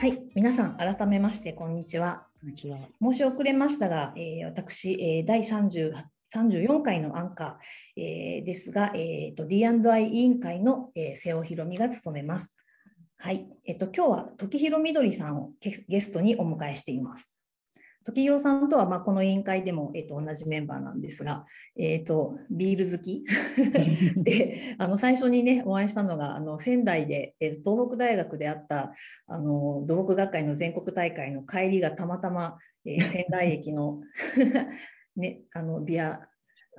[0.00, 2.26] はい、皆さん改めましてこんにちは。
[2.56, 2.78] ちは。
[3.02, 5.92] 申し遅れましたが、えー私、えー第30
[6.34, 12.54] 34回のアンカー、えーですが、えー、と D&I 委員会の、えー瀬尾ひろみが務めます。
[13.18, 17.36] はい、えっ、と今日は時広みどりさんをゲゲストにお迎えしています。
[18.04, 21.44] 時広さんとは、まあ、この委員会でも、えっと同じメンバーなんですが、
[21.76, 23.24] えっとビール好き
[24.16, 28.94] であの最初にねお会いしたのがあの仙台で、えー東北大学であった
[29.26, 34.00] あの土木学会の全国大会の帰りがたまたま、えー仙台駅の
[35.16, 36.29] ねあのビア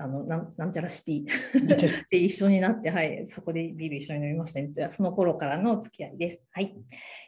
[0.02, 4.72] あのなんなんちゃらシティ で一緒になって、はい、そこでビール一緒に飲みましたね。
[4.92, 6.46] その頃からのお付き合いです。
[6.52, 6.76] はい。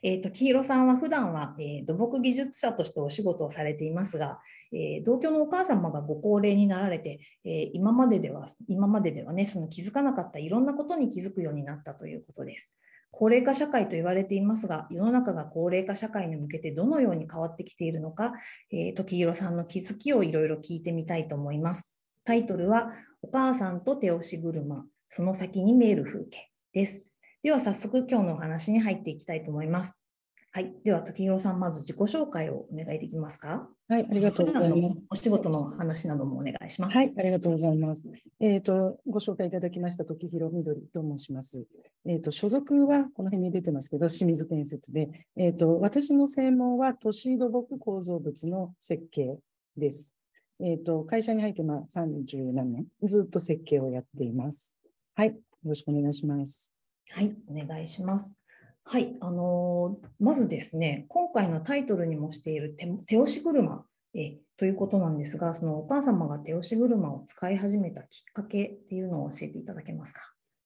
[0.01, 4.39] えっ、と、黄色さんは普段は、えー土木技術者としてお仕事をされていますが、
[4.71, 12.73] えー同居のお母様がご高齢になられて、えー今まででは、今までではね、その気づかなかったいろんなことに気づくようになったということです。
[13.11, 18.33] 高齢化社会と言われていますが、世の中が高齢化社会に向けてどのように変わってきているのか、
[18.71, 21.92] えー時広さんの気づきをいろいろ聞いてみたいと思います。
[22.25, 27.05] タイトルは、お母さんと手押し車、その先に見える風景です。
[27.41, 29.99] では早速今日のお話に入っていきたいと思います。
[30.51, 30.73] はい。
[30.83, 33.67] では時広さん、まず自己紹介をお願いできますか？
[33.89, 34.97] はい、ありがとうございます。
[35.09, 36.95] お仕事の話などもお願いします。
[36.95, 38.07] はい、ありがとうございます。
[38.39, 41.65] えっ、と、ご紹介いただきました時広みどりと申します。
[42.05, 49.37] えっ、と、所属はこの辺に出てますけど、清水建設で、えっ、と、私の専門は都市土木構造物の設計
[49.75, 50.15] です。
[50.59, 54.75] えっ、と、会社に入ってまあ30何年、ずっと設計をやっています。
[55.15, 55.35] はい、よ
[55.65, 56.73] ろしくお願いします。
[57.09, 58.37] はい、お願いします。
[58.85, 70.21] はい、あのーまずですね、今回のタイトルにもしている手手押し車、えということなんですが、そのお母様が手押し車を使い始めたきっかけっていうのを教えていただけますか？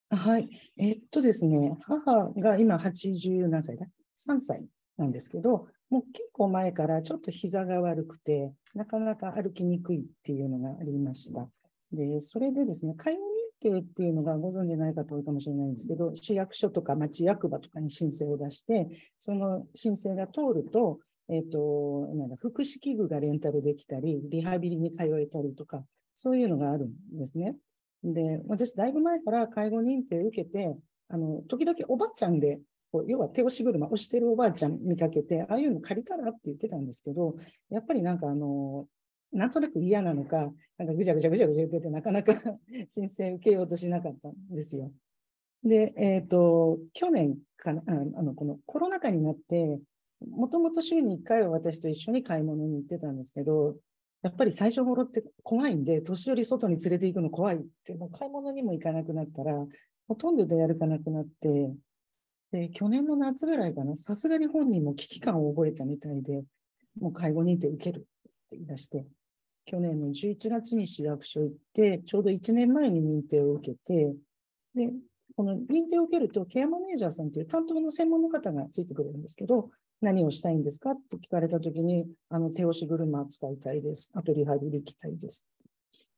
[0.10, 0.50] あはい。
[0.78, 3.86] えっとですね、母が今80何歳だ
[4.18, 4.66] ?3 歳
[4.98, 11.48] なんですけど、もう結構前からちょっと膝が悪くて、なかなか歩きにくいっていうのがありました。
[11.92, 21.00] で、それでですね、介護認定っていうのがご存じない方多いかもしれないんですけど、市役所とか町役場とかに申請を出して、その申請が通ると、
[21.30, 25.84] えっと、なんだ、福祉器具がレンタルできたり、リハビリに通えたりとか、
[26.16, 27.56] そういうのがあるんですね。
[28.04, 30.78] で、私、だいぶ前から介護認定を受けて、
[31.10, 32.60] あの、時々おばあちゃんで、
[32.92, 37.36] こう要は手押し車押してるおばあちゃん見かけて、ああいうの借りたらって言ってたんですけど、
[37.70, 38.88] やっぱりなんかあの、
[39.32, 42.34] なんとなく嫌なのか、なんかぐちゃぐちゃぐちゃぐちゃ言ってて、なかなか
[42.90, 44.92] 申請受けようとしなかったんですよ。
[45.64, 49.80] で、えっ、と、去年かな、あの、このコロナ禍になって、
[50.30, 53.78] もともと週に1回は私と一緒に買い物に行ってたんですけど、
[54.24, 59.54] やっぱり最初頃って怖いんで、年寄り外に連れて行くの怖いって、もう買い物にも行かなくなったら、
[60.08, 61.72] ほとんど出歩かなくなって、
[62.52, 66.44] で、去年の夏ぐらいかな、さすがに本人も危機感を覚えたみたいで、
[67.00, 68.08] もう介護認定受けるって
[68.52, 69.06] 言い出して、
[69.66, 74.16] 去年の11月に市役所行って、ちょうど1年前に認定を受けて、
[74.74, 74.92] で、
[75.36, 79.70] この認定を受けると、ケアマネージャーさんという担当の専門の方がついてくれるんですけど、
[80.02, 84.10] 何をしたいんですかって聞かれたときに、あの、手押し車使いたいです。
[84.14, 85.46] あとリハビリ行きたいです。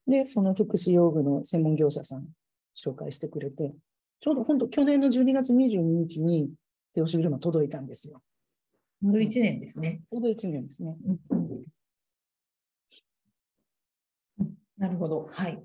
[0.05, 2.27] で、その福祉用具の専門業者さん
[2.77, 3.73] 紹介してくれて、
[4.21, 6.49] ちょうど本当去年の12月22日に
[6.93, 8.21] 手押し車届いたんですよ。
[9.01, 10.01] 丸1年ですね。
[10.11, 10.95] ちょうど1年ですね。
[14.77, 15.29] なるほど。
[15.31, 15.63] はい。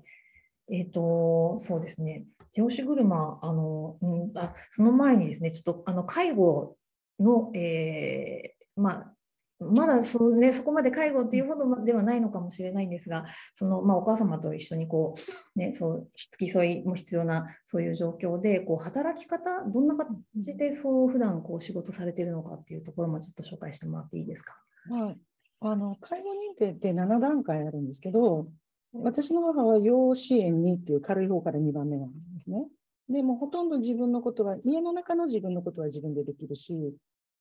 [0.71, 2.25] えっ、と、そうですね。
[2.53, 6.77] 手押し車、あの、うん、あ、その前にですね、ちょっと、あの、介護
[7.19, 9.14] の、えーまあ、
[9.59, 15.15] まだそ,、ね、そこまで介護っていうほどではないのかもしれないんですが、そのまあ、お母様と一緒にこ
[15.55, 24.55] う、ね、そう付き添いも必要なそういう状況でこう働き方、どんな感じでそう普段こう仕事されているのかっていうところもちょっと紹介してもらっていいですか？
[24.89, 25.17] はい。
[25.61, 28.47] あの、介護認定って7段階あるんですけど、
[28.93, 32.67] 私の母は要支援2っていう軽い方から2番目なんですね。
[33.09, 36.93] でもほとんど自分のことは、家の中の自分のことは自分でできるし、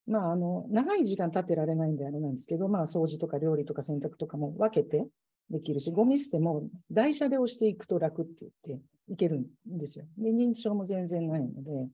[0.07, 5.07] まあ、あの、長い時間立ってられないんであれなんですけど、まあ、掃除とか料理とか洗濯とかも分けて
[5.51, 10.05] できるし、ゴミ捨ても台車で押していくと楽って言っていけるんですよ。
[10.19, 11.89] で、認知症も全然ないので。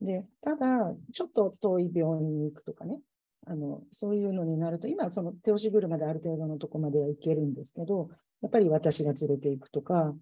[0.00, 3.00] で、ただ、ちょっと遠い病院に行くとかね、
[3.46, 8.08] あの、そういうのになると、今、その手押し車である程度のとこまでは行けるんですけど、
[8.42, 10.14] やっぱり私が連れて行くとか、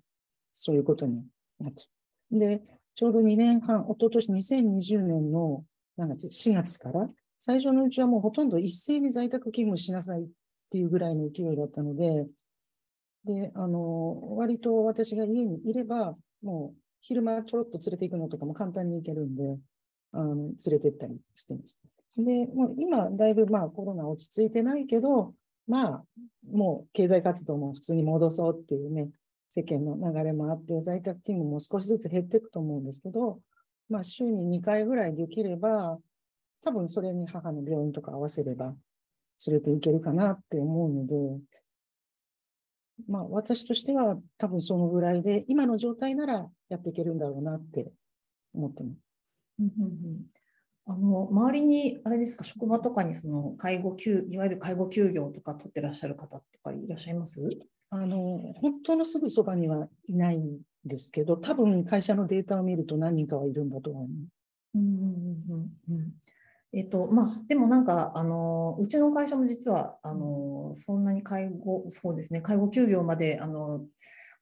[0.52, 1.24] そういうことに
[1.60, 1.86] なっちゃ
[2.32, 2.38] う。
[2.38, 2.62] で、
[2.94, 5.64] ちょうど2年半、一昨年2020年の
[5.98, 10.26] 何月、4月から、最初のうちはもうほとんど一斉に在宅勤務しなさいっ
[10.70, 12.26] ていうぐらいの勢いだったので、
[13.24, 19.58] で、あの、割と私が家にいれば、もう昼間ちょろっと連れて行くのとかも簡単に行けるんで、
[20.12, 22.22] あの連れて行ったりしてました。
[22.22, 25.34] で、もう今、だいぶまあコロナ落ち着いてないけど、
[25.66, 26.04] まあ、
[26.50, 29.10] もう経済活動も普通に戻そうっていうね、
[29.50, 33.40] 世間の流れもあって、在宅勤務も少しずつ減っていくと思うんですけど、
[33.88, 35.98] まあ、週に2回ぐらいできれば、
[36.62, 38.74] 多分それに母の病院とか合わせれば
[39.46, 41.14] 連れて行けるかなって思うので、
[43.06, 47.92] まあ、私としては多分そのぐらいで、今の状態ならやっていけるんだろうなって
[48.52, 48.96] 思ってます。
[49.60, 50.20] うんうんうん
[50.90, 57.46] あの周りにあれですか職場とかにその介護休いわゆる介護休業とか取ってらっしゃる方とかいらっしゃいます？
[57.90, 64.08] あの本当のすぐそばにはいないんですけど多分会社のデータを見ると何人かはいるんだと思う。
[64.74, 66.12] うんうんうんうん
[66.74, 73.86] えっとまあ、でもなんかあのうちの会社も実はあのそんなに介護そうですね介護休業まであの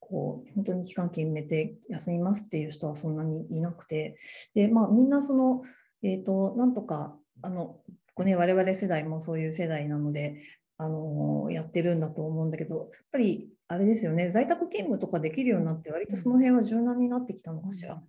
[0.00, 4.18] こう本当に期間決めて休みますっていう人はそんなにいなくて
[4.56, 5.62] で、まあ、みんなその
[6.02, 7.80] えーと、なんとかあの
[8.14, 10.40] こね、我々世代もそういう世代なので、
[10.78, 18.00] あのやってるんだと思うんだけど、やっぱりあれですよね、在宅勤務とかできるようになって、割とその辺は柔軟になってきたのかしら。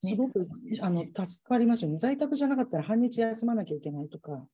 [0.00, 0.48] すごく、
[0.80, 1.98] あの助かりますよね。
[1.98, 4.46] 在宅じゃなかったら半日休まなきゃいけないとか、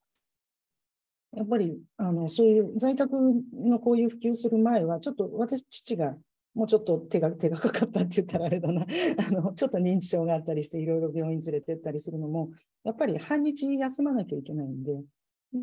[1.37, 3.15] やっぱりあのそういう在宅
[3.55, 6.17] のこういう普及する前は、ちょっと私、父が
[6.55, 8.85] もうちょっと手が手がかかったって言ったらあれだな。
[9.27, 12.51] あの、ちょっと認知症があったりして、いろいろ病院連れてったりするのも、
[12.83, 15.05] やっぱり半日休まなきゃいけないんで、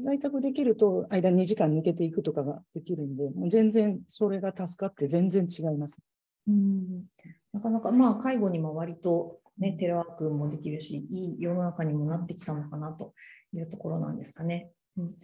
[0.04, 6.00] 在宅できると、間2時間抜けていくとかができるんで、もう全然それが助かって全然違います。
[6.48, 7.06] うん
[7.54, 13.14] なかなか、まあ、介護にも割と、ね、テレワークもできるし、いい世の中にもなってきたのかなと
[13.54, 14.72] いうところなんですかね。
[14.98, 15.16] うん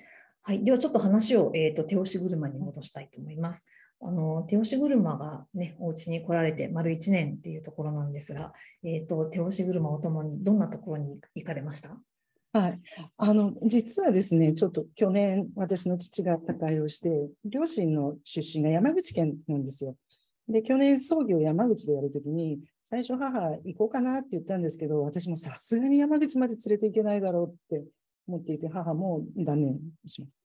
[0.43, 3.63] はい、ではちょっと話を、えーと、手押し車に戻したいと思います。
[4.03, 8.51] あの手押し車が、ね、お家に来られて丸1年っていうところなんですが、
[8.83, 11.95] えーと、手押し車をともにどんなところに行かれました？
[12.53, 12.81] はい、
[13.17, 19.95] あの実はですね、ちょっと去年、私の父が他界をして、両親の出身が山口県なんですよ。
[20.49, 27.85] で、去年、葬儀を山口でやるときに、最初、母、行こうかなって言ったんですけど、私もさすがに山口まで連れて行けないだろうって
[28.27, 30.37] 思っていて、母も断念します。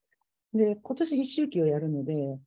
[0.55, 2.39] で、今年一周忌をやるので、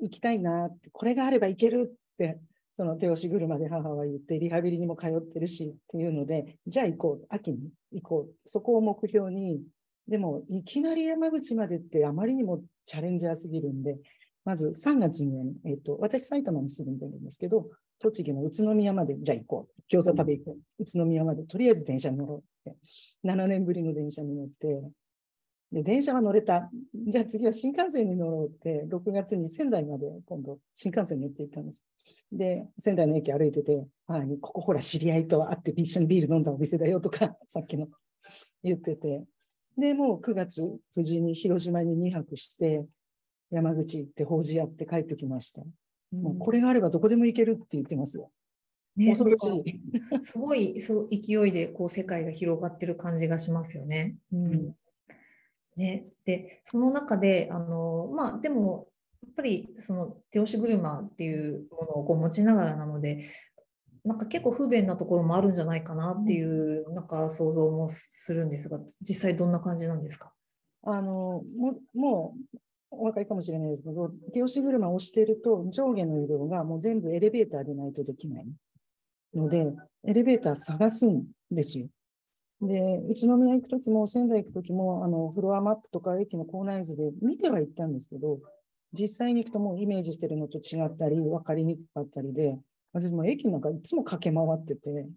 [0.00, 2.38] 行きたいなって、これがあれば行けるって、
[2.78, 9.60] その手押し車で母は言って、リハビリにも通ってるしっていうので、じゃあ行こう、秋に行こう、そこを目標に、
[10.06, 13.98] でもいきなり山口までってあまりにもチャレンジャーすぎるんで、
[14.44, 19.92] まず3月に、えっ、ー、と、私埼玉に住んでるんですけど、栃木の宇都宮まで、じゃあ行こう。
[19.92, 20.82] 餃子食べ行こう。
[20.84, 22.78] 宇都宮まで、とりあえず電車に乗ろうって。
[23.24, 24.80] 7年ぶりの電車に乗って、
[25.72, 26.70] で、電車は乗れた。
[26.94, 31.84] じゃあ次は新幹線に乗ろうって、6月に仙台まで今度新幹線に乗って行ったんです。
[32.32, 37.88] で、仙台の駅歩いてて、あここほら知り合いと会って一緒にビール飲んだお店だよとか、 さっきの
[38.62, 39.24] 言ってて。
[39.76, 40.62] で、もう9月、
[40.96, 42.86] 無事に広島に2泊して、
[43.50, 45.62] 山口行って法事やって帰ってきました。
[46.12, 48.30] うん、もうこれがあればどこでも行けるって言ってますよ。
[48.96, 49.80] ね、恐ろしい。
[50.22, 54.16] すごいそう勢いでこう世界が広がってる感じがしますよね。
[54.32, 54.74] うん
[55.78, 58.88] ね、でその中であの、まあ、でも
[59.22, 63.24] やっぱりその手押し車っていうものをこう持ちながらなので
[64.04, 70.32] なんか結構不便なところもあるんじゃないかなっていうなんか想像もするんですが実際どんな感じなんですか？
[70.82, 72.56] あのももう
[72.90, 78.46] お分かりかもしれないですけど手押し車を押していると上下の移動がもう全部エレベーターでないとできない
[79.34, 79.72] ので
[80.06, 81.86] エレベーター探すんですよ。
[82.60, 88.40] で、宇都宮行くときも仙台行くときも、あの、フロアマップとか駅の構内図で見ては行ったんですけど、
[88.92, 92.58] 実際に行くともうイメージしてるのと違ったり、分かりにくかったりで、
[92.92, 95.08] 私も駅の中いつも駆け回ってて、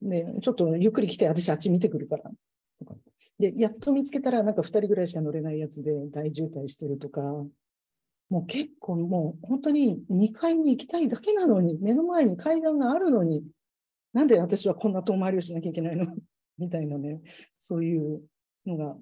[0.00, 2.30] で、ちょっとゆっくり来て、私あっち見てくるから。
[3.38, 7.20] で、やっと見つけたら、なんか2人ぐらいしか乗れないやつで大渋滞してるとか、
[8.30, 13.42] もう結構もう本当に2階に行きたいだけなのに、目の前に階段があるのに、
[14.12, 16.06] なんで私はこんな遠回りをしなきゃいけないの？
[16.58, 17.20] みたいなね、
[17.58, 18.22] そういう
[18.66, 18.96] のが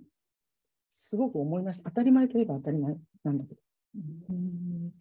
[0.91, 1.91] すごく思いました。
[1.91, 3.61] 当たり前といえば当たり前なんだけど。
[4.31, 4.93] うん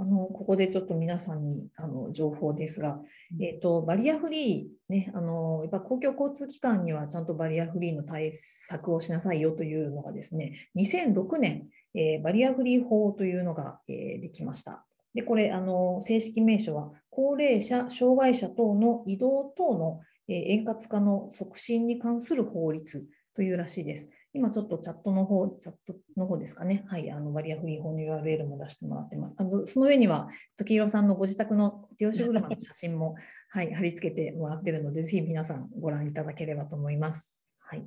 [0.00, 3.00] あのここでちょっと皆さんにあの情報ですが、
[3.40, 8.32] えーと、バリアフリー、ね、あのやっぱ公共交通機関にはちゃんとバリアフリーの対
[8.68, 14.86] 策をしなさいよというのがですね、2006年、えー、バリアフリー法というのが、えー、できました。
[15.14, 24.10] で、これ、あの正式名称は、高齢者、障害者等の移動等の円滑化の促進に関する法律というらしいです。
[24.34, 26.84] 今ちょっとチャットの方、チャットの方ですかね。
[26.86, 29.34] はい、あのバリアフリー法の URL も出してもらってます。
[29.38, 33.14] あのその上には、時宏さんのご自宅の手押し車の写真も、
[33.50, 37.32] はい、貼り付けてもらっているので、ぜひ皆さんご覧いただければと思います。
[37.58, 37.86] はい。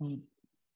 [0.00, 0.22] うん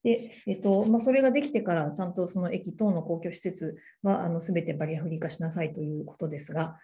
[0.05, 6.79] で、えっとまあ、それができてから、ちゃんとその駅等の公共施設はあの全てバリアフリー化しなさいということですが、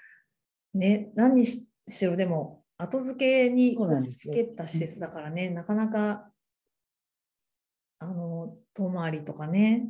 [0.74, 1.70] ね、何にし
[2.04, 4.34] ろでも、後付けにそうなんですよ。
[4.34, 6.30] つけた施設だからね、なかなか
[7.98, 9.88] あの遠回りとかね、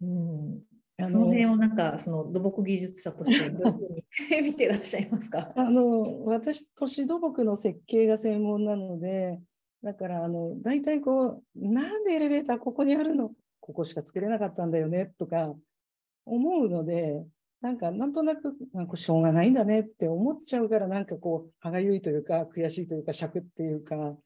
[0.00, 0.60] うん、
[1.00, 5.52] あその辺のをなんかその土木技術者として どういうふうに 見てらっしゃいますか？
[5.56, 9.40] あの私、都市土木の設計が専門なので、
[9.82, 13.32] だからあの大体こう、なんでエレベーターここにあるの？
[13.60, 15.12] ここしか作れなかったんだよね？
[15.18, 15.54] とか
[16.24, 17.24] 思うので、
[17.62, 24.16] なんかなんとなくなんかしょうがないんだねって思っちゃうから、なんかこう、歯がゆいというか、悔しいというか、尺っていうか、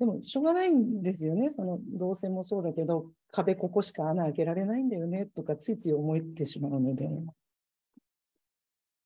[0.00, 7.08] でもしょうがないんですよね、その動線もそうだけど、壁ここしか穴開けられないんだよねとか、ついつい思ってしまうので。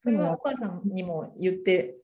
[0.02, 1.98] それはお母さんにも言って、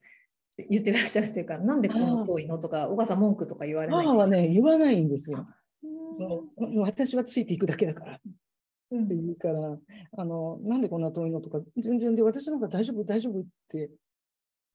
[0.68, 5.38] 言ってらっしゃるというか、なんでこの遠いのとか、お母さん文句とか言われない母はね、言わないんですよ。
[5.38, 5.46] うん
[6.14, 8.16] その私はついていくだけだから。
[8.16, 8.18] っ
[8.92, 9.78] うんて言うから、
[10.18, 13.90] あの、なんでこんな遠いのとか、全然で、私なんか大丈夫、大丈夫って、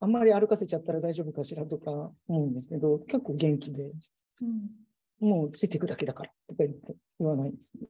[0.00, 1.90] あんまり歩かせちゃったら大丈夫かしらとか
[2.28, 3.84] 思うんですけど、結構元気で、
[4.42, 4.70] うん
[5.20, 7.88] もうついていくだけだからとか言って言わないんです、ね。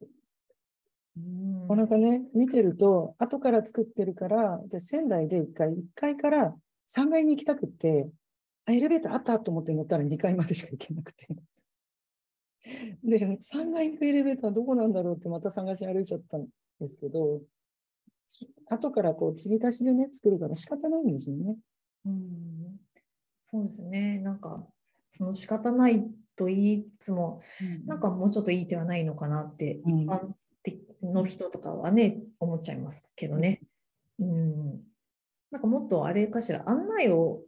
[1.19, 6.55] うんなかなかね、見てると、後から作ってるから、で仙台で1階、1階から
[6.89, 8.09] 3階に行きたくって、
[8.65, 11.27] あエレベーターあったと思って乗ったら2階までしか行けなくて。
[13.03, 16.49] で、3階行くエレベーターどこなんだろうってまた探し歩いちゃったん
[16.81, 17.43] ですけど、
[18.67, 21.57] 後からこう継ぎ足しでね、作るから仕方ないんですよね。
[22.05, 22.81] うん
[23.41, 24.67] そうですね、なんか、
[25.13, 27.41] その仕方ないと言いつも、
[27.87, 33.63] なんかもうちょっといい手はないのかなって、うん一般的の人とかはね、思っちゃいますけどね。
[34.19, 34.83] うん。
[35.51, 37.43] なんかもっとあれかしら、案内を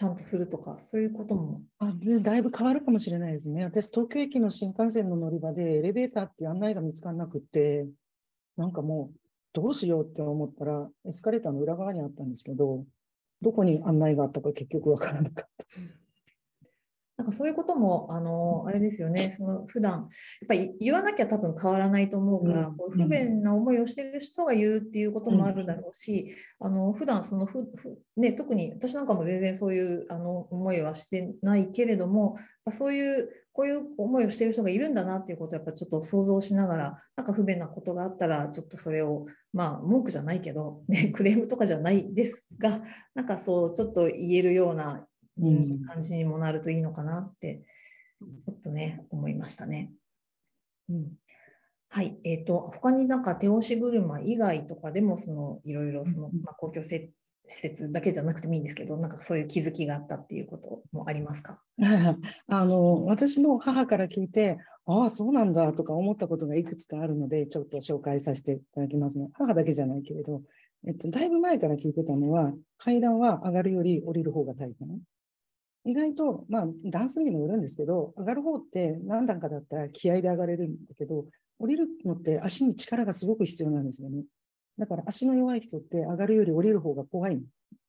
[0.00, 1.60] ちゃんとするとか、そういうことも。
[1.78, 1.92] あ
[2.22, 3.64] だいぶ変わるかもしれないですね。
[3.64, 7.86] 私、東京駅の新幹線の乗り場でエレベーターっていう案内が見つからなくて、
[8.56, 9.18] なんかもう、
[9.52, 12.86] どうしようって思ったら、エスカレーターの裏側にあったんですけど、
[13.42, 15.66] どこに案内があったか結局わからなかった。
[17.20, 20.08] なんかそういうことも、あの、あれですよね、その普段やっ
[20.48, 22.76] ぱり言わなきゃ多分変わらないと思うから、うん。
[22.76, 42.80] こう不便な思いをしている人が言うっていうこともあるだろうし、あの普段そのふふ、ね、特に私なんかも全然そういうあの思いはしてないけれども、まあそういう、こういう思いをしている人がいるんだなっていうことをやっぱちょっと想像しながら、なんか不便なことがあったら、ちょっとそれを、まあ文句じゃないけど、ね、クレームとかじゃないですが、
[43.14, 45.04] なんかそう、ちょっと言えるような
[45.48, 47.64] うん感じにもなるといいのかなって、
[48.44, 49.92] ちょっとね、思いましたね。
[50.88, 51.12] うん、
[51.88, 57.10] はい、えっ、と、他になんか手押し車以外とかでも、そのいろいろその、うんまあ、公共せ
[57.46, 61.60] 施設だけじゃなくてもいいんですけど、なんかそういう気づきがあったっていうこともありますか？
[62.46, 69.30] あの私も母から聞いて、ああ、そうなんだとか思ったことがいくつかあるので、ちょっと紹介させていただきますね。
[69.34, 70.42] 母だけじゃないけれど、
[70.86, 75.00] えっと、だいぶ前から聞いてたのは、階段は上がるより降りる方が大変。
[75.84, 81.26] 意外と、まあ、段数にもよるんですけど、上がる方って何段かだったら気合で上がれるんだけど、
[81.58, 84.24] 降りるのって足に力がすごく必要なんですよね。
[84.78, 87.44] だから足の弱い人って上がるより降りる方が怖いん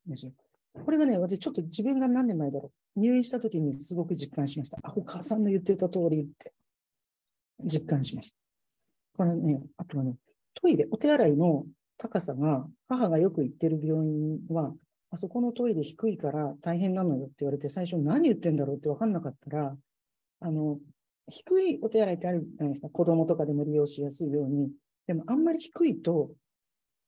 [0.08, 0.32] ですよ。
[0.74, 3.00] これがね、私ちょっと自分が何年前だろう。
[3.00, 4.78] 入院した時にすごく実感しました。
[4.84, 6.54] あ、お母さんの言ってた通りって
[7.64, 8.38] 実感しました。
[9.18, 10.16] これね、あとはね、
[10.54, 11.66] トイレ、お手洗いの
[11.98, 14.74] 高さが、母がよく行ってる病院は、
[15.12, 19.76] あそこのトイレ低いから大変なのよって言われて、最初何言ってんだろうって分かんなかったら、
[20.40, 20.80] あの、
[21.28, 22.90] 低いお手洗いってあるじゃないですか。
[22.90, 24.72] 子供とかでも利用しやすいように。
[25.08, 26.32] でもあんまり低いと、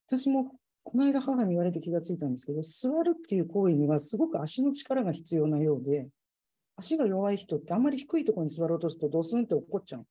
[0.08, 0.52] 私も
[0.84, 6.10] この間母に言われて気がついたんですけど、座るっていう行為にはすごく足の力が必要なようで、
[6.76, 10.06] 足が弱い人ってあんまり低いところに座ろうとするとドスンって落っこっちゃう。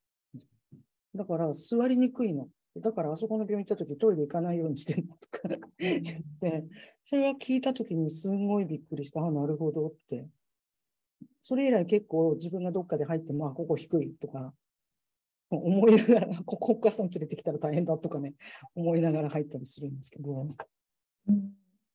[1.14, 2.48] だから座りにくいの。
[2.80, 5.40] だからあそこの病院行った時トイレ行かないようにしてるのとか
[5.78, 6.02] 言っ
[6.40, 6.64] て、
[7.02, 9.20] それは聞いた時にすんごいびっくりした。
[9.20, 10.26] あ、なるほどって。
[11.42, 14.54] それ以来結構自分がどっかで入っても、あ、ここ低いとか、
[15.50, 18.34] 思いながら、ここお母さん連れてきたら大変だとかね、
[18.74, 20.46] 思いながら入ったりするんですけど。
[21.28, 21.52] うん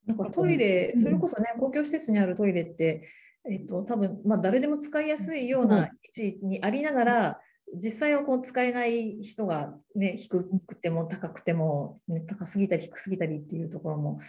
[0.07, 3.09] なんかトイレ、うんそれこそね、公共施設にあるトイレって、
[3.49, 5.91] えっと、多分まあ誰でも使いやすいような位
[6.33, 7.39] 置にありながら、
[7.75, 14.19] 実際はこう使えない人が、ね、低くても高くても、ね、高すぎたり低すぎたりっていうところも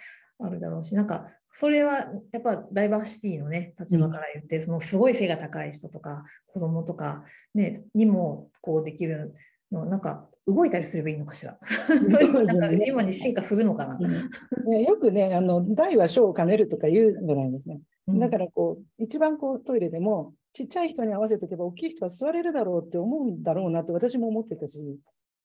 [0.40, 9.34] あるだろうし、なんかそれはやっぱダイバーシティのね、立場から言って、そのすごい背が高い人とか子供とか、ね、にもこうできる
[9.72, 11.58] の、なんか動いたりすればいいのかしら。
[11.88, 13.98] そういう なんか今に進化するのかな。
[13.98, 17.80] ね、よくね、あの大は小を兼ねるとか言うじゃないですね。
[18.08, 24.80] うんだからこう、一番こうトイレでもちっちゃい人に合わせておけば大きい人は座れるだろうって思うんだろうなって私も思ってたし、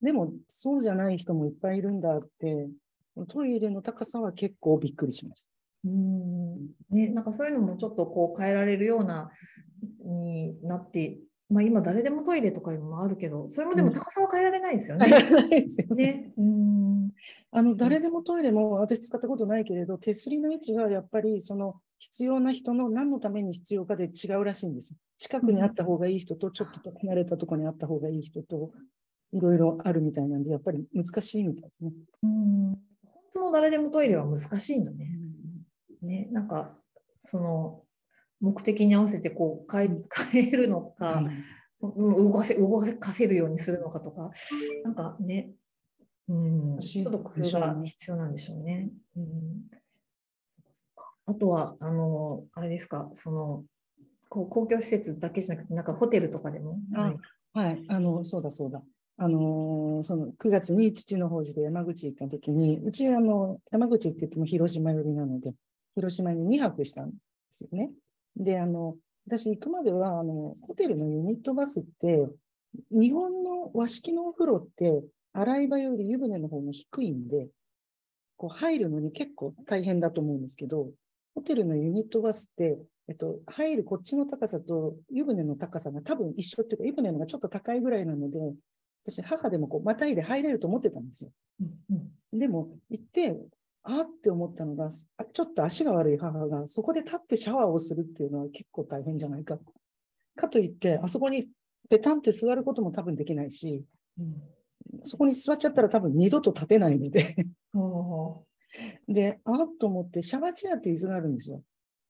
[0.01, 2.69] でもそうじゃない人もいっぱいいるんだって、
[3.27, 5.49] トイレの高さは結構びっくりしました。
[5.85, 6.55] うん。
[6.89, 9.29] ね、なんかそういうのもちょっとこう変えられるような
[10.03, 11.19] になって、
[11.49, 15.07] まあ、今誰でもトイレとかもあるけど、それもでも高さは変えられないですよね。
[15.09, 16.05] ないですよね。
[16.05, 17.09] ね、うん、
[17.51, 24.97] あの誰でもトイレも私使ったことないけれど、手すりの位置がやっぱりその必要な人の何のために必要かで違うらしいんですよ。
[25.17, 28.71] 近くにあった方がいい人と、ちょっと離れたところにあった方がいい人と、
[29.31, 31.93] いろいろあるみたいなんで、やっぱり難しいみたいですね。
[32.23, 32.77] うん、本
[33.31, 35.17] 当の誰でもトイレは難しいんだね。
[36.01, 36.75] ね、なんか
[37.21, 37.83] その
[38.41, 40.01] 目的に合わせてこう変え
[40.33, 41.29] 変えるのか、うん
[41.81, 44.31] 動かせ動かせるようにするのかとか、
[44.85, 45.51] なんかね、
[46.29, 46.33] う
[46.77, 48.89] ん、ちょっと工夫が必要なんでしょうね。
[49.17, 49.69] うん、
[51.25, 53.63] あとは、あの、あれですか、その、
[54.29, 57.17] こう公共施設だけじゃなくて、なんかホテルとかでも、あはい
[57.53, 58.81] はい、あの、そうだそうだ。
[59.15, 65.53] あのーその9月に父の法事で山口行った時に、うちあの山口って言っても広島寄りなので、
[65.95, 67.15] 広島に2泊したんで
[67.51, 67.91] すよね。
[68.35, 68.95] で、あの、
[69.27, 72.27] 私行くまでは、あの、ホテルのユニットバスって、
[72.89, 77.47] 日本の和式のお風呂って、洗い場より湯船の方が低いんで、
[78.35, 80.89] こう入るのに結構大変だと思うんですけど、
[81.35, 88.39] ホテルのユニットバスって、えっと、入るこっちの高さと湯船の高さが多分一緒っていうか、湯船のがちょっと高いぐらいなので、
[89.05, 91.31] 私、母でもこう、またいで入れると思ってたんですよ。
[91.61, 93.37] うんうんでも、行って、
[93.83, 99.59] あーって思ったのが、あちょっと足が悪い母が、そこで立ってシャワーをするっていうのは結構大変じゃないか。
[100.35, 101.47] かといって、あそこに
[101.89, 103.85] ペタンって座ることも多分できないし、
[104.17, 104.41] うん
[105.03, 107.35] そこに座っちゃったら多分二度と立てないので、
[107.73, 108.43] ほ
[109.07, 111.61] で、あーっと思って、シャワーチェアっていう椅子があるんですよ。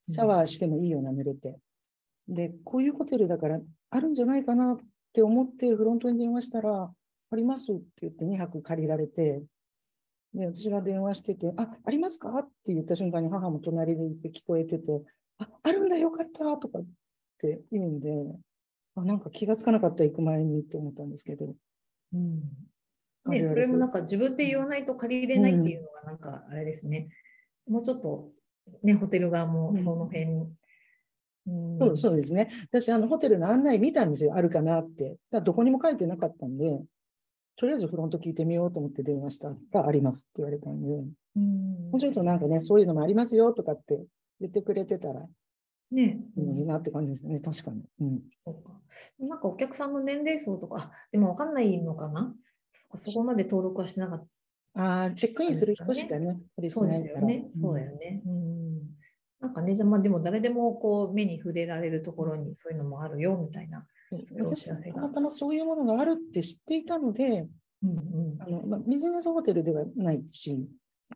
[0.08, 1.58] シャワーしてもいいような濡れて。
[2.28, 4.78] で、こういうホテルだからあるんじゃないかなっ
[5.13, 6.91] て思ってフロントに電話したら、
[7.32, 9.43] ありますって言って2泊借りられて、
[10.34, 15.02] で、私が電話してて、あ、ありますかって言った瞬間に母も隣でいて聞こえてて、
[15.39, 16.86] あ、あるんだよかったとかっ
[17.39, 18.10] て言うんで、
[18.95, 21.45] あ、なんか気がつかなかった行く前にって思ったんですけど。
[21.45, 21.56] う
[22.13, 22.41] うん
[23.25, 27.07] ね、それもなんか自分で言わないと借りれないっていうのがなんかあれですね。
[27.67, 28.31] もうちょっと
[28.83, 30.57] ね、ホテル側もその辺、うん
[31.77, 32.49] そうそうですね。
[32.71, 34.33] 私、あの、ホテルの案内見たんですよ。
[34.33, 35.17] あるかなって。
[35.29, 36.81] だどこにも書いてなかったんで、
[37.57, 41.05] とりあえずフロント聞いてみようと思って電話したら、ありますって言われたんで、も
[41.36, 44.05] うんうちょっとなんかね、そういうのもありますよとかって
[44.39, 45.27] 言ってくれてたら
[45.91, 47.39] ね、いいなって感じですね。
[47.39, 47.83] 確かに。
[47.99, 48.21] うん。
[48.43, 48.71] そうか。
[49.19, 52.33] なんかお客さんの年齢層とか、あでもわかんないのかな
[52.95, 54.27] そこまで登録はしなかっ
[54.75, 56.39] ああ、チェックインする人しかね。
[56.69, 56.88] そう。
[56.89, 57.45] ですよね。
[57.60, 58.21] そうだよね。
[58.25, 58.73] うん。
[59.39, 63.86] なんかね、じゃあまあでも誰でもこう目に触れられるところにそういうのもあるよみたいな。
[64.39, 67.47] 私はたまたまそういうものがあるって知っていたので、
[67.84, 67.93] うんう
[68.38, 70.67] んあのまあ、ビジネスホテルではないし、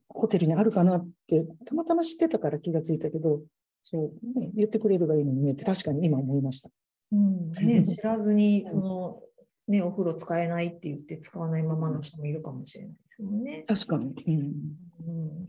[0.09, 3.41] ホテルにあるかなって、たまたま知ってたから気がついたけど、
[3.83, 6.69] そうね、言ってくれればいいのにねって確かに今思いました。
[7.11, 9.21] うんね、知らずにその、
[9.67, 13.63] ね、お風呂使えないって言って使わないままの人もいるかもしれないですよね。
[13.67, 14.05] 確かに。
[14.27, 14.35] うん。
[15.07, 15.47] うん。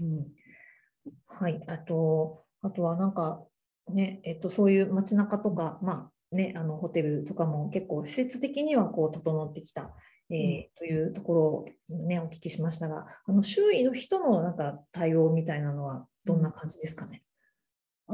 [0.00, 0.16] うん。
[0.18, 0.26] うん。
[1.26, 3.42] はい、あと、あとはなんか、
[3.88, 9.90] ね、えっと、そういう街中とか、まあね、あのホテルとかも結構施設的にはこう整ってきた、
[10.30, 11.66] えーというところを、
[12.06, 17.23] ね、お聞きしましたが、あの周囲の人のなんか対応みたいなのはどんな感じですかね？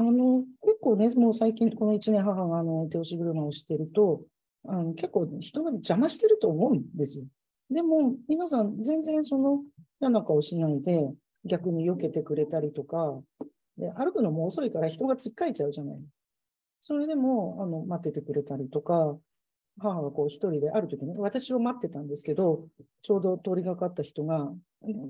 [0.01, 4.23] あの結構ね、もう最近、この1年、母があの手押し車をしてると、
[4.65, 7.27] あの結構人が邪魔してると思うんですよ。
[7.69, 9.63] でも、皆さん、全然その
[10.01, 11.13] 嫌な顔しないで、
[11.45, 13.21] 逆に避けてくれたりとか、
[13.77, 15.99] で歩くのも遅いから人がつっかえちゃうじゃない。
[16.81, 19.19] それでもあの待っててくれたりとか、
[19.79, 22.67] 母がこう一人である時に、私を待ってたんですけど、
[23.03, 24.51] ちょうど通りがかった人が、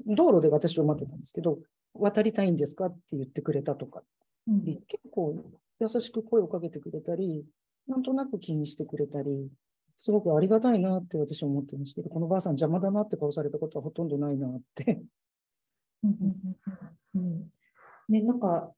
[0.07, 1.61] 道路で私を待ってたんですけど、
[1.95, 4.03] 渡りたいんですかって言ってくれたとか、
[4.49, 5.45] うん結構
[5.81, 7.45] 優しく声をかけてくれたり、
[7.87, 9.51] なんとなく気にしてくれたり、
[9.97, 15.03] すごくありがたいなって私は思ってるんですけど、このばあさん邪魔だなって顔されたことはほとんどないなって。
[16.03, 16.57] うんうん
[17.15, 17.49] うんうん
[18.09, 18.73] ね、なんか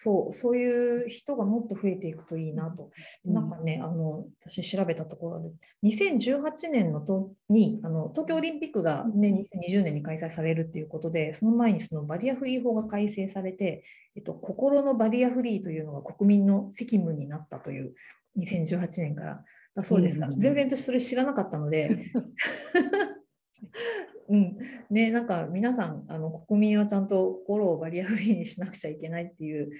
[0.00, 2.90] そうそういう人がもっと増えていくといいなと、
[3.24, 3.34] うん。
[3.34, 5.50] なんかねあの私調べたところで
[5.82, 13.82] 2018年のとにあの東京オリンピックが、ね、2020年に開催されるっていうことでその前にそのバリアフリー法が改正されて、
[14.14, 17.94] えっと、心のバリアフリーというのが国民の責務になったという
[18.38, 19.44] 2018年から。
[19.74, 20.40] だそうですが、うん。
[20.40, 22.12] 全然私それ知らなかったので。
[24.28, 24.56] うん。
[24.90, 29.70] ね、なんか皆さんあの国民はちゃんと心をバリアフリーにしなくちゃいけないっていう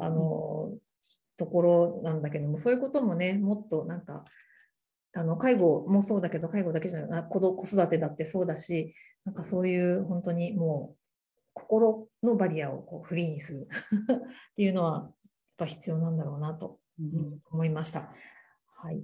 [0.00, 0.72] あの
[1.36, 4.24] ところなんだけどもそういうこともねもっとなんか
[5.14, 8.94] あの介護もそうだけど介護だけじゃない子子育てだってそうだし
[9.24, 10.98] なんかそういう本当にもう
[11.54, 13.68] 心のバリアをこうフリーにする
[14.12, 15.12] っていうのはやっ
[15.58, 16.78] ぱ必要なんだろうなと
[17.50, 18.12] 思いました。
[18.74, 19.02] はい、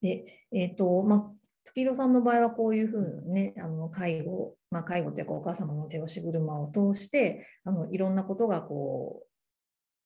[0.00, 9.26] で、えっ、ー、とまあ時宏さんの場合はこういうふうにね、あの介護、まあ、介護というかお母様の手押し車を通してあのいろんなことがこう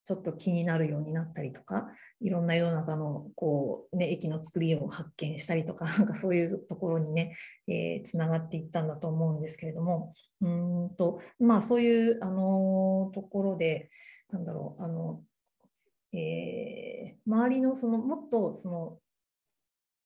[0.04, 1.88] ちょっと気になるようになったりとか
[2.20, 7.36] いろんな世の中のこう、ね、駅の作りを発見したりとか なんかそういうところにね
[8.06, 13.90] つな、がっていったんだと思うんですけれどもうんと、まあ、そういう、あのところで
[14.30, 15.22] なんだろうあの、
[16.12, 18.98] えー、周りのそのもっとその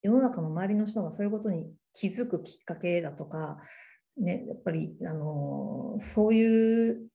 [0.05, 3.57] 世の中の周りの人がそういうことに気づくきっかけだとか、
[4.17, 7.07] ね、やっぱり、あのそういう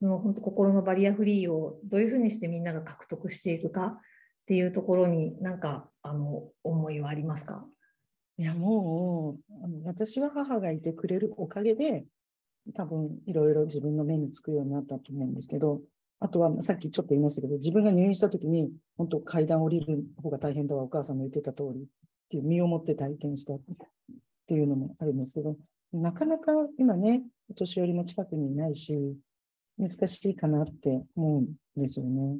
[0.00, 4.00] その本当心のバリアフリーをどういうふうにしてみんなが獲得していくかっ
[4.46, 7.66] ていうところに何かあの思いはありますか？
[8.38, 12.04] いやもうあの私は母がいてくれるおかげで
[12.74, 15.80] 多分いろいろ自分の目につくようになったと思うんですけど
[16.20, 21.84] あとはさっきちょっと言いましたけど自分が入院した時に本当階段降りる方が大変だわお母さんの言ってた通りっ
[22.30, 23.60] ていう身をもって体験したっ
[24.46, 25.56] ていうのもあるんですけど
[25.92, 29.16] なかなか今ねお年寄りも近くにいないし
[29.78, 32.38] 難しいかなって思うんですよね。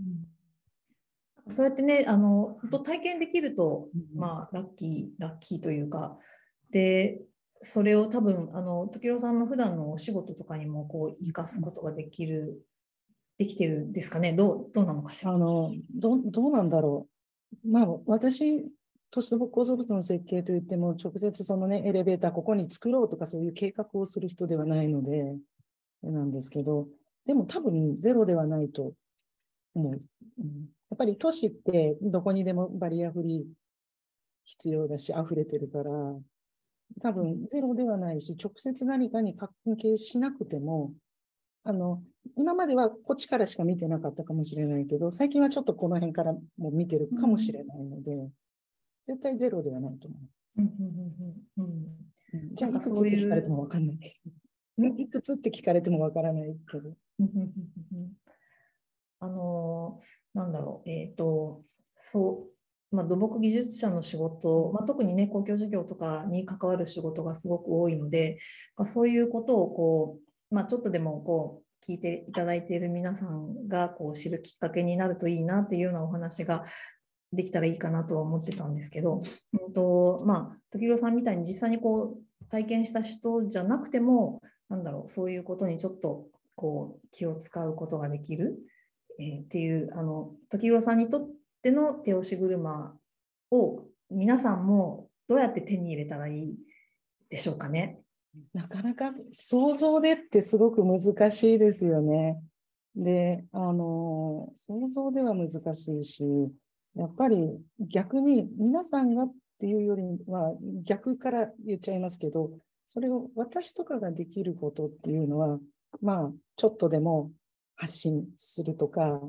[0.00, 6.18] うん、そうやってね、あの本当体験できると、まあ、ラッキー、ラッキーというか、
[6.70, 7.20] で、
[7.62, 12.62] それを多分、あの時郎さんの普段のお仕事とかにもこう生かすことができる、
[13.38, 15.32] できてるんですかね、どうどうなのかしら？
[15.32, 17.08] あのどどうなんだろ
[17.64, 17.68] う。
[17.68, 18.64] まあ、私
[19.10, 25.36] 都市構造物の設計といっても、直接そのね、エレベーターここに作ろうとかそういう計画をする人ではないので、
[26.02, 26.88] なんですけど、
[27.24, 28.92] でも多分ゼロではないと
[29.74, 29.92] 思う。
[30.38, 30.46] うん、
[30.90, 33.44] やっぱり都市ってどこにでもバリアフリー
[34.44, 35.90] 必要だし、溢れてるから、
[37.00, 40.92] 多分ゼロではないし、直接何かに関係しなくても、
[41.64, 42.02] あの、
[42.36, 48.32] 今まではこっちからしか見てなかったかもしれないけど、最近はちょっとこの辺からも見てるかもしれないので、うん、
[49.06, 50.20] 絶対ゼロではないと思う。
[50.58, 50.64] うん
[51.58, 53.98] うんうん、じゃあ、いくつって聞かれてもわかんない。
[54.98, 56.96] いくつって聞かれてもわからないけど。
[59.18, 60.00] あの
[60.34, 61.62] なんだろう、えっ、ー、と、
[62.02, 62.55] そう、
[62.96, 68.38] まあ、土木技術者の仕事、まあ、特にね、公共事業とかに関わる仕事がすごく多いので、
[68.76, 70.18] まあ、そういうことをこ
[70.50, 76.64] う、まあ、ちょっとでもこう聞いていただいている皆さんがこう知るきっかけになるといいなっていうようなお話が
[77.32, 88.56] できたらいいかなとは思ってたんですけど、うんとまあ、時宏さんみたいに実際にこう体験した人じゃなくても、なんだろう、そういうことにちょっとこう気を使うことができる、
[89.18, 91.35] えー、っていう、あの、時宏さんにとって
[91.70, 92.94] の手押し車
[93.50, 96.54] を皆さんもどうやって手に入れたらいい
[97.28, 98.00] でしょうかね？
[98.52, 102.38] なかなか想像でってすごく難しいですよね。
[102.94, 106.24] で、あの、想像では難しいし、
[106.94, 107.50] やっぱり
[107.80, 112.50] 逆に皆さんがっていうよりは逆から言っちゃいますけど、
[112.86, 115.58] それを私とかができることっていうのは、
[116.00, 117.32] まあ、ちょっとでも
[117.74, 119.20] 発信するとか、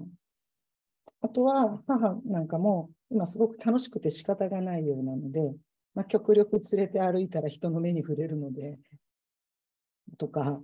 [1.21, 5.55] あとは母なんかも今すごく楽しくて仕方がないようなので、
[5.95, 8.77] まあ、極力連れて歩いたら人の目に触れるので、
[10.17, 10.61] とか、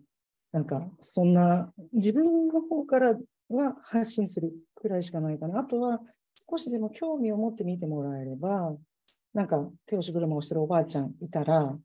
[0.51, 3.17] なんかそんな自分の方から
[3.49, 5.59] は発信するくらいしかないかな。
[5.59, 5.99] あとは
[6.35, 8.75] 少しでも興味を持って見てもらえれば、
[9.33, 11.75] なんか手押し車をしてるおばあちゃんいたら、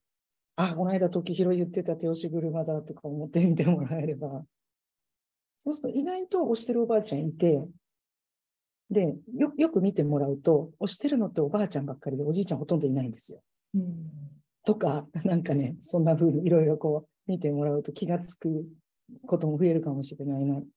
[0.56, 4.44] あ、この間時広言ってた手押し車だとか思ってみてもらえれば。
[5.60, 7.60] そうすると意外と押してるおばあちゃんいて、
[8.90, 13.42] で、よよく見てもらうと、押してるのっておばあちゃんばっかりで、おじいちゃんほとんどいないんですよ。
[13.74, 14.10] うん、
[14.64, 18.64] とか、なんかね、そんな風にいろいろこう見てもらうと気がつく
[19.26, 20.68] ことも増えるかもしれないなって。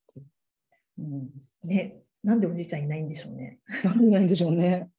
[0.98, 1.30] うん、
[1.64, 3.58] ね、なんでおじいちゃんいないんでしょうね。
[3.84, 4.90] なんでいないんでしょうね。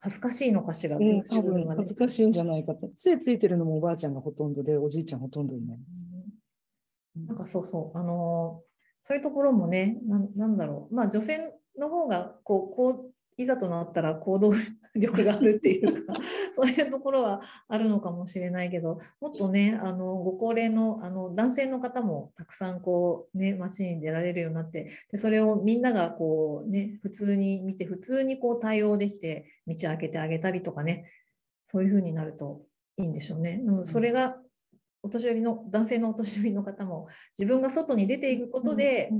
[0.00, 2.88] 恥ずかしいのかしら、うん、多分恥ずかしいんじゃないかと。
[2.94, 6.08] 杖ついてるのもおばあちゃんがほとんどで、おじいちゃんほとんどいないんです。
[7.16, 8.62] うん、なんかそうそう、あの
[9.02, 14.52] そういうところもね、ななんだろう、まあ女性の方がこうこういざとなったら行動
[14.94, 16.14] 力があるっていうか
[16.56, 31.04] そういうところはあるのかもしれないけどもっとねあのご高齢のあの男性の方もたくさんこうね街に出られるようになってでそれをみんながこうね普通に見て普通にこう対応できて道開けてあげたりとかね
[31.64, 32.62] そういう風になると
[32.96, 33.62] いいんでしょうね。
[33.64, 34.36] うん、それが
[35.02, 37.06] お年寄りの男性のお年寄りの方も
[37.38, 39.10] 自分が外に出ていくことで、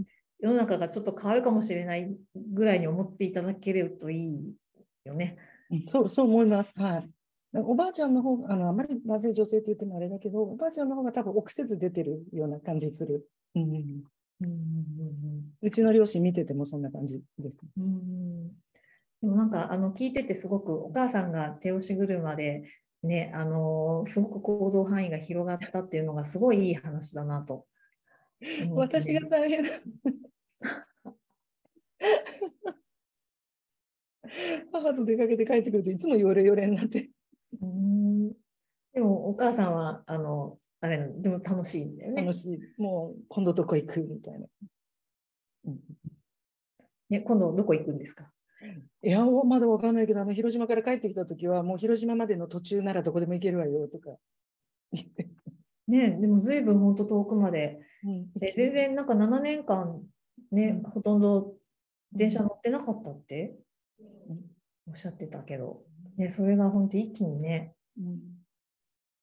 [0.40, 2.14] 世の中がちょっと変わるかもしれない
[2.53, 4.55] ぐらいに思っていただけるといい
[5.05, 5.37] よね。
[5.70, 6.72] うんそうそう思います。
[6.77, 7.11] はい。
[7.55, 13.29] おばあちゃんの方あのあまり男性女性って言ってもあれだけど、おばあちゃんの方が多分臆せず出てるような感じする。
[13.55, 13.79] うんうんうん
[14.40, 17.59] うんうんうちの両親見ててもそんな感じです。
[17.77, 18.48] うんうん
[19.20, 22.62] でもなんかあの聞いててすごくお母さんが手押し車で
[23.03, 27.66] ねあのすごく行動範囲が広がったっていうのがすごいいい話だなと
[28.74, 29.64] 私が大変。
[34.72, 37.11] 母と出かけて帰ってくるといつもヨレヨレになって。
[37.61, 38.29] うん
[38.92, 42.59] でもお母さんはあのあれでも楽しいんだよね楽しい。
[42.81, 44.46] もう今度どこ行くみたいな。
[45.66, 45.79] うん
[47.11, 48.31] ね今度どこ行くんですか？
[49.03, 54.11] いや、まだわかんないけど、あの広島から帰ってきたときは、もう広島までの途中ならどこでも行けるわよとか
[54.92, 55.29] 言って。
[55.88, 57.81] ねでも随分本当遠くまで。
[58.05, 58.33] うん。
[58.38, 60.01] で全然なんか7年間
[60.53, 60.90] ね、うん。
[60.90, 61.55] ほとんど
[62.12, 63.57] 電車乗ってなかったって？
[63.98, 64.40] うん。
[64.88, 65.83] おっしゃってたけど、
[66.16, 67.74] ね、それが本当一気にね。
[67.98, 68.18] うん。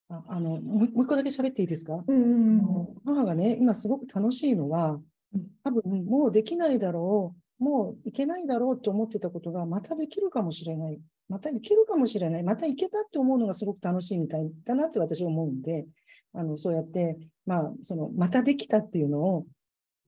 [0.10, 4.99] ああのもう一個だけ喋っていいですか、うんうんあの母がね、今すごく楽しいのは
[5.34, 15.88] うん、多分もうできないだろう、もういけないだろうと思ってたことが、またできるかもしれない、またいけるかもしれない、またいけたって思うのがすごく楽しいみたいだなって私は思うんで、
[16.35, 19.45] あのそうやって、まあ、そのまたできたっていうのを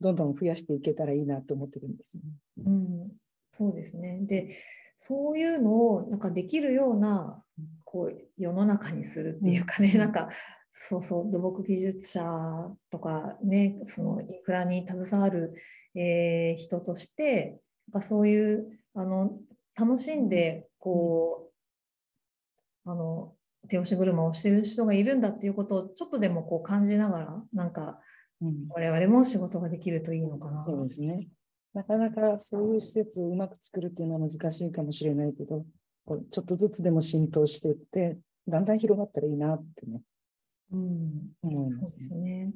[0.00, 2.30] どんどん増やしていけたらいいなと思ってるんですよね。
[2.66, 3.08] うん、
[3.50, 4.20] そうですね。
[4.22, 4.56] で、
[4.96, 7.42] そういうのをなんかできるような
[7.84, 10.28] こう世の中にするっていうかね、うんなんか
[10.72, 12.22] そうそう土木技術者
[12.90, 15.54] とかね、そのインフラに携わる、
[15.94, 17.60] えー人として、
[17.92, 19.32] なんかそういうあの
[19.76, 21.50] 楽しんでこ
[22.86, 23.34] う、あの
[23.68, 28.00] 手押し車をしてる人がいるんだっていうことをちょっとでもこう感じながら、なんか
[28.40, 30.62] うん我々も仕事ができるといいのかな。
[30.62, 31.28] そうですね。
[31.74, 35.64] なかなかそういう施設をうまく作るっていうのは難しいかもしれないけど、
[36.30, 40.00] ちょっとずつでも浸透していって、だんだん広がったらいいなってね、
[40.72, 41.80] うん思いそう。
[41.82, 42.52] ですね。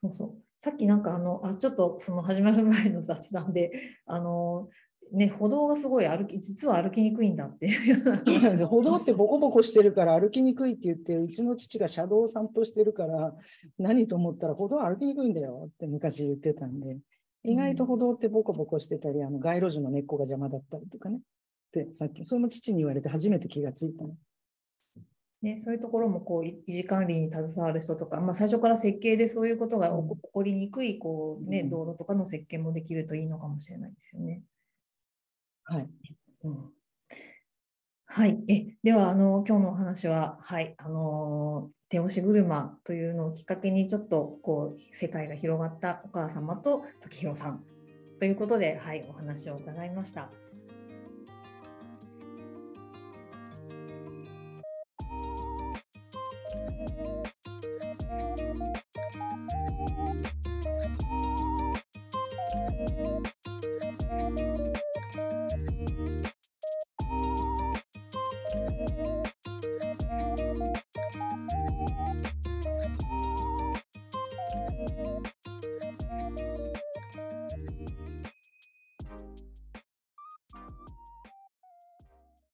[0.00, 0.34] そうそう。
[0.62, 3.72] さっきなんかあの、あ、ちょっとその始まる前の雑談で、
[4.06, 4.68] あの、
[5.12, 13.34] ね、歩道がすごい歩き、実は歩きにくいんだっていう歩道ってボコボコしてるから歩きにくいって言って、うちの父が車道を散歩してるから、
[13.78, 16.98] 何と思ったら歩道歩きにくいんだよって昔言ってたんで、
[17.44, 21.18] 意外と歩道ってボコボコしてたり、あの街路樹の根っこが邪魔だったりとかね。
[21.18, 21.20] っ
[21.70, 24.14] てさっき、それも父に言われて初めて気がついたの。
[25.40, 29.94] ね、そういうところもこう維持管理に携わる人とか、まあ、最初から設計でそういうことが起
[30.32, 34.42] こりにくいこう、ね、うん道路とかの設計もできるといいのかもしれないですよね。
[35.70, 35.88] はい。
[36.44, 36.72] うん
[38.10, 47.62] はい、えではあの今日のお話は、はい、あの手押し車というのをきっかけにちょっとこう世界が広がったお母様と時弘さん
[48.18, 50.30] ということで、はい、お話を伺いました。